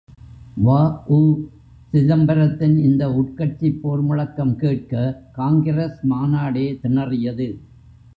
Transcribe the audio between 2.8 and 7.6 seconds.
இந்த உட்கட்சிப் போர் முழக்கம் கேட்ட காங்கிரஸ் மாநாடே திணறியது!